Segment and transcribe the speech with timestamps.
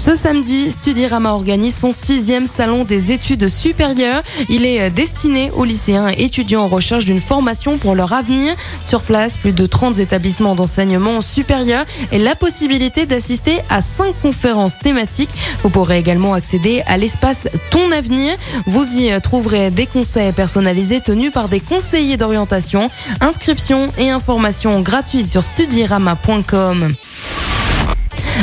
[0.00, 4.22] Ce samedi, Studirama organise son sixième salon des études supérieures.
[4.48, 8.54] Il est destiné aux lycéens et étudiants en recherche d'une formation pour leur avenir.
[8.86, 14.78] Sur place, plus de 30 établissements d'enseignement supérieur et la possibilité d'assister à cinq conférences
[14.78, 15.28] thématiques.
[15.62, 18.38] Vous pourrez également accéder à l'espace Ton Avenir.
[18.64, 22.88] Vous y trouverez des conseils personnalisés tenus par des conseillers d'orientation.
[23.20, 26.94] Inscription et informations gratuites sur studirama.com.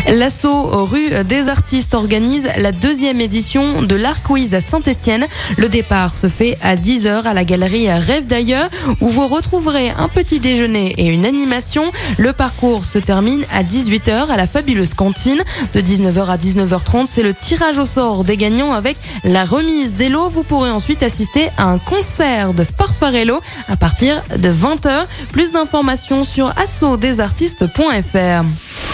[0.08, 5.26] L'assaut rue des artistes organise la deuxième édition de l'Art Quiz à Saint-Etienne.
[5.58, 8.70] Le départ se fait à 10h à la galerie Rêve d'ailleurs
[9.02, 11.92] où vous retrouverez un petit déjeuner et une animation.
[12.18, 15.44] Le parcours se termine à 18h à la fabuleuse cantine.
[15.74, 20.10] De 19h à 19h30, c'est le tirage au sort des gagnants avec la remise des
[20.10, 20.30] lots.
[20.30, 25.06] Vous pourrez ensuite assister à un concert de Farfarello à partir de 20h.
[25.32, 28.87] Plus d'informations sur assautdesartistes.fr.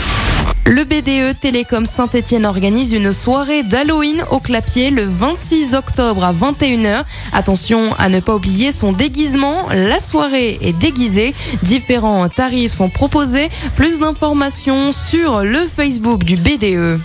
[0.65, 7.03] Le BDE Télécom Saint-Etienne organise une soirée d'Halloween au Clapier le 26 octobre à 21h.
[7.33, 9.67] Attention à ne pas oublier son déguisement.
[9.73, 11.35] La soirée est déguisée.
[11.63, 13.49] Différents tarifs sont proposés.
[13.75, 16.99] Plus d'informations sur le Facebook du BDE.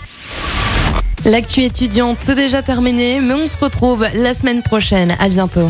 [1.25, 5.17] L'actu étudiante, c'est déjà terminé, mais on se retrouve la semaine prochaine.
[5.19, 5.69] À bientôt.